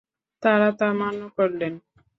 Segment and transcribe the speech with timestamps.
[0.43, 1.73] তাঁরা তা মান্য করলেন।